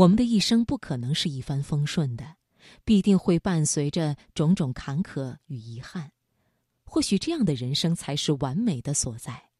[0.00, 2.36] 我们的一生不可能是一帆风顺的，
[2.86, 6.10] 必定会伴随着种种坎坷与遗憾。
[6.86, 9.50] 或许这样的人生才是完美的所在。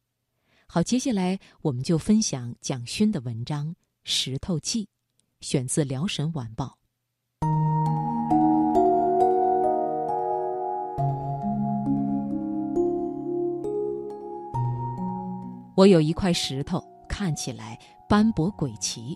[0.65, 3.67] 好，接下来我们就分享蒋勋的文章
[4.03, 4.85] 《石头记》，
[5.41, 6.75] 选自《辽沈晚报》。
[15.75, 17.79] 我有一块石头，看起来
[18.09, 19.15] 斑驳诡奇，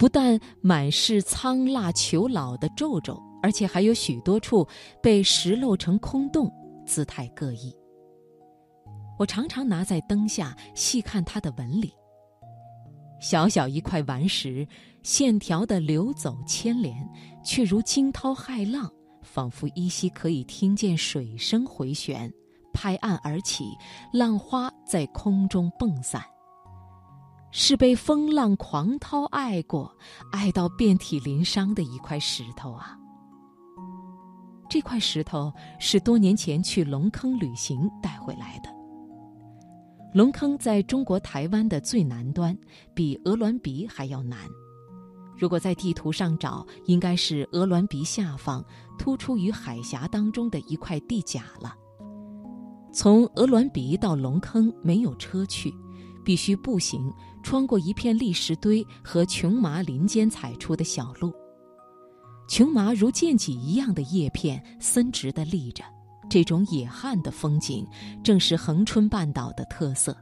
[0.00, 4.66] 不但满是苍蜡求老的皱皱，而且还有许多处
[5.02, 6.50] 被石漏成空洞，
[6.86, 7.70] 姿态各异。
[9.18, 11.92] 我常常拿在灯下细看它的纹理。
[13.20, 14.66] 小小一块顽石，
[15.02, 17.06] 线条的流走牵连，
[17.44, 22.32] 却如惊涛骇浪，仿佛依稀可以听见水声回旋。
[22.72, 23.66] 拍岸而起，
[24.14, 26.22] 浪花在空中迸散。
[27.52, 29.92] 是被风浪狂涛爱过，
[30.30, 32.96] 爱到遍体鳞伤的一块石头啊！
[34.68, 38.70] 这块石头是多年前去龙坑旅行带回来的。
[40.14, 42.56] 龙坑在中国台湾的最南端，
[42.94, 44.38] 比鹅銮鼻还要南。
[45.36, 48.64] 如果在地图上找，应该是鹅銮鼻下方
[48.98, 51.74] 突出于海峡当中的一块地甲了。
[52.92, 55.74] 从鹅銮鼻到龙坑没有车去，
[56.24, 61.32] 必须步行，穿过一片砾石堆和琼麻林间踩出的小路。
[62.48, 65.84] 琼麻如剑戟一样的叶片森直地立着，
[66.28, 67.86] 这种野汉的风景
[68.24, 70.16] 正是恒春半岛的特色。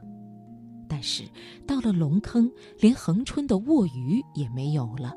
[0.87, 1.23] 但是
[1.67, 5.13] 到了龙坑，连恒春的卧鱼也没有了。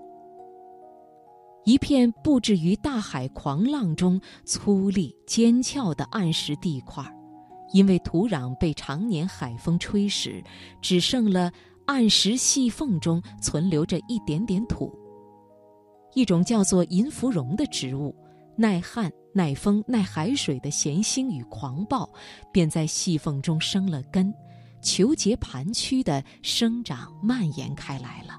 [1.64, 7.14] 一片布置于大海狂浪中粗粝尖峭的暗石地块儿。
[7.72, 10.44] 因为土壤被常年海风吹蚀，
[10.80, 11.52] 只剩了
[11.86, 14.92] 暗石细缝中存留着一点点土。
[16.14, 18.14] 一种叫做银芙蓉的植物，
[18.56, 22.08] 耐旱、耐风、耐海水的咸腥与狂暴，
[22.52, 24.32] 便在细缝中生了根，
[24.82, 28.38] 球节盘曲的生长蔓延开来了。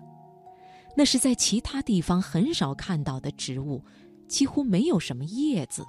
[0.95, 3.83] 那是在其他地方很少看到的植物，
[4.27, 5.83] 几乎没有什么叶子。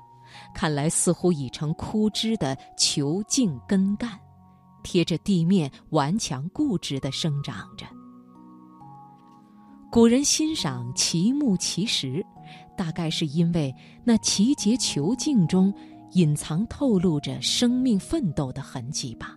[0.54, 4.18] 看来似乎已成枯枝的球茎根干，
[4.82, 7.86] 贴着地面顽强固执地生长着。
[9.90, 12.24] 古人欣赏奇木奇石，
[12.76, 13.72] 大概是因为
[14.04, 15.72] 那奇节球茎中
[16.14, 19.36] 隐藏透露着生命奋斗的痕迹吧。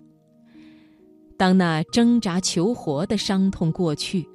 [1.37, 4.27] 当那挣扎求活的伤痛过去，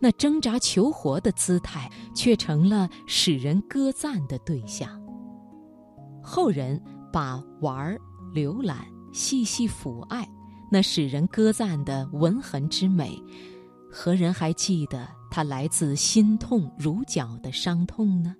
[0.00, 5.05] 那挣扎求活的姿态却成了使人歌赞的对象。
[6.26, 6.82] 后人
[7.12, 7.96] 把玩、
[8.34, 10.28] 浏览、细细抚爱，
[10.72, 13.16] 那使人歌赞的纹痕之美，
[13.88, 18.34] 何人还记得它来自心痛如绞的伤痛呢？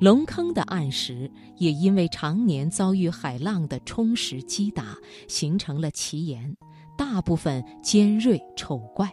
[0.00, 4.96] 龙坑的暗石也因为常年遭遇海浪的冲蚀击打，
[5.28, 6.56] 形成了奇岩，
[6.96, 9.12] 大部分尖锐丑怪。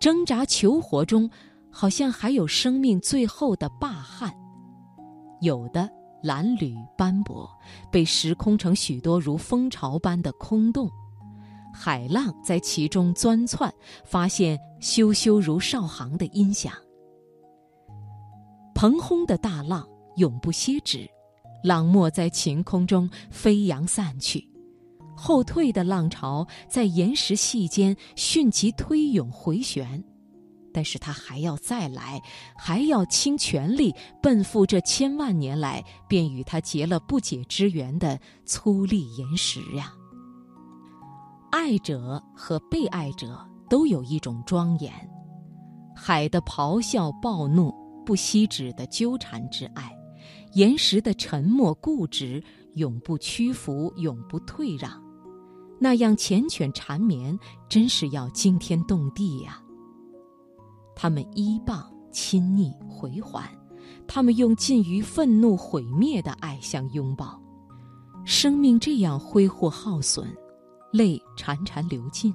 [0.00, 1.30] 挣扎求活中，
[1.70, 4.34] 好像还有生命最后的霸汉。
[5.44, 5.88] 有的
[6.22, 7.48] 蓝缕斑驳，
[7.92, 10.90] 被蚀空成许多如蜂巢般的空洞，
[11.72, 13.72] 海浪在其中钻窜，
[14.04, 16.72] 发现咻咻如少行的音响。
[18.74, 21.06] 澎轰的大浪永不歇止，
[21.62, 24.48] 浪沫在晴空中飞扬散去，
[25.14, 30.02] 后退的浪潮在岩石隙间迅疾推涌回旋。
[30.74, 32.20] 但是他还要再来，
[32.56, 39.94] 还要倾全力奔赴这千万年来便与他结了不解之缘的粗粝岩石呀。
[41.52, 43.38] 爱者和被爱者
[43.70, 44.92] 都有一种庄严，
[45.94, 47.72] 海的咆哮暴怒，
[48.04, 49.84] 不息止的纠缠之爱；
[50.54, 52.42] 岩石的沉默固执，
[52.74, 55.00] 永不屈服，永不退让，
[55.78, 59.60] 那样缱绻缠绵，真是要惊天动地呀。
[60.94, 63.44] 他们依傍、亲昵、回环，
[64.06, 67.40] 他们用近于愤怒毁灭的爱相拥抱。
[68.24, 70.26] 生命这样挥霍耗损，
[70.92, 72.32] 泪潺潺流尽，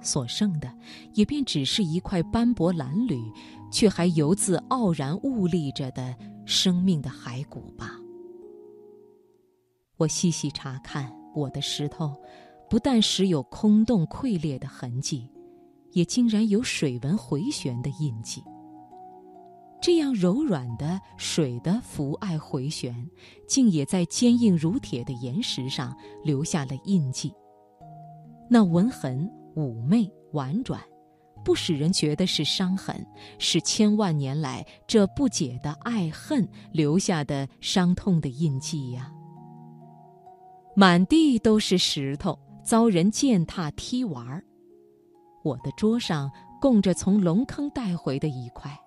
[0.00, 0.72] 所剩的
[1.14, 3.20] 也便只是一块斑驳蓝缕，
[3.72, 6.14] 却还犹自傲然兀立着的
[6.46, 7.98] 生命的骸骨吧。
[9.96, 12.14] 我细细查看我的石头，
[12.70, 15.28] 不但时有空洞溃裂的痕迹。
[15.98, 18.40] 也竟然有水纹回旋的印记。
[19.80, 22.94] 这样柔软的水的浮爱回旋，
[23.48, 27.34] 竟也在坚硬如铁的岩石上留下了印记。
[28.48, 30.80] 那纹痕妩媚婉转，
[31.44, 33.04] 不使人觉得是伤痕，
[33.40, 39.12] 是千万年来这不解的爱恨留下的伤痛的印记呀。
[40.76, 44.44] 满地都是石头，遭人践踏踢玩儿。
[45.48, 46.30] 我的桌上
[46.60, 48.78] 供着从龙坑带回的一块。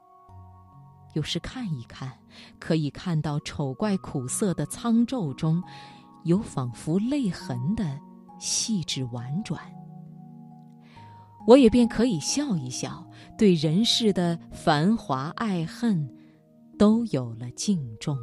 [1.14, 2.12] 有时看一看，
[2.60, 5.62] 可以看到丑怪苦涩的苍皱中，
[6.24, 8.00] 有仿佛泪痕的
[8.40, 9.60] 细致婉转。
[11.48, 13.04] 我也便可以笑一笑，
[13.36, 16.08] 对人世的繁华爱恨，
[16.78, 18.16] 都有了敬重。